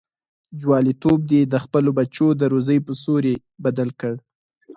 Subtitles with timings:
[0.61, 4.13] جواليتوب دې د خپلو بچو د روزۍ په سوري بدل کړ.